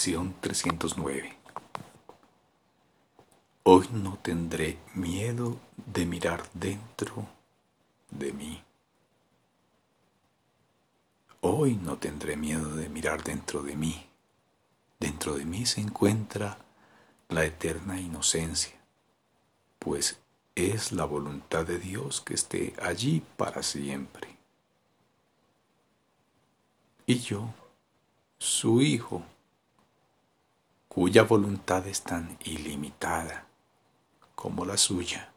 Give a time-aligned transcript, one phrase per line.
[0.00, 1.36] Lección 309
[3.64, 7.28] Hoy no tendré miedo de mirar dentro
[8.08, 8.62] de mí.
[11.42, 14.06] Hoy no tendré miedo de mirar dentro de mí.
[14.98, 16.56] Dentro de mí se encuentra
[17.28, 18.80] la eterna inocencia,
[19.78, 20.18] pues
[20.54, 24.34] es la voluntad de Dios que esté allí para siempre.
[27.04, 27.52] Y yo,
[28.38, 29.26] su Hijo,
[30.90, 33.46] cuya voluntad es tan ilimitada
[34.34, 35.32] como la suya,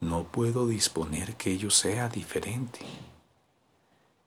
[0.00, 2.80] no puedo disponer que ello sea diferente,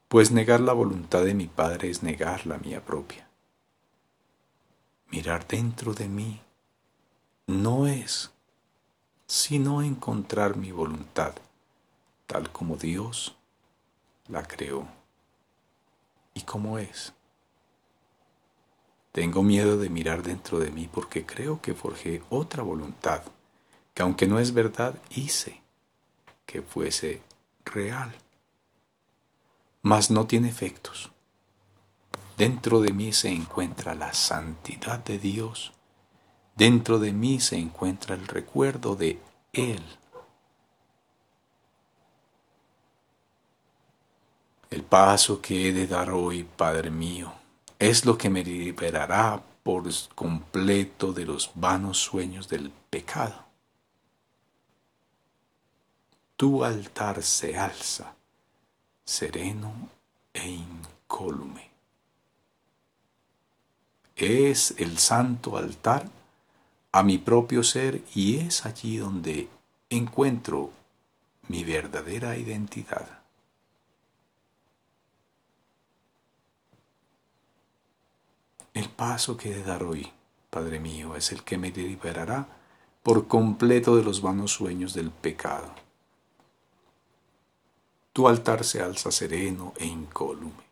[0.08, 3.28] pues negar la voluntad de mi Padre es negar la mía propia.
[5.08, 6.40] Mirar dentro de mí
[7.46, 8.32] no es
[9.28, 11.34] sino encontrar mi voluntad
[12.26, 13.36] tal como Dios
[14.30, 14.88] la creó
[16.34, 17.14] y como es.
[19.12, 23.24] Tengo miedo de mirar dentro de mí porque creo que forjé otra voluntad,
[23.94, 25.62] que aunque no es verdad, hice
[26.46, 27.22] que fuese
[27.66, 28.14] real,
[29.82, 31.12] mas no tiene efectos.
[32.38, 35.74] Dentro de mí se encuentra la santidad de Dios,
[36.56, 39.20] dentro de mí se encuentra el recuerdo de
[39.52, 39.84] Él.
[44.70, 47.41] El paso que he de dar hoy, Padre mío,
[47.82, 53.44] es lo que me liberará por completo de los vanos sueños del pecado.
[56.38, 58.14] Tu altar se alza,
[59.04, 59.90] sereno
[60.32, 61.72] e incólume.
[64.16, 66.08] Es el santo altar
[66.92, 69.50] a mi propio ser y es allí donde
[69.90, 70.72] encuentro
[71.48, 73.22] mi verdadera identidad.
[78.74, 80.12] El paso que he de dar hoy,
[80.52, 82.48] Padre mío, es el que me liberará
[83.02, 85.74] por completo de los vanos sueños del pecado.
[88.14, 90.64] Tu altar se alza sereno e incólume.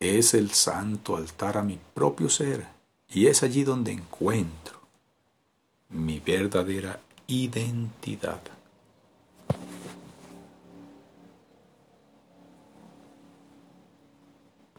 [0.00, 2.66] Es el santo altar a mi propio ser
[3.10, 4.80] y es allí donde encuentro
[5.90, 8.40] mi verdadera identidad.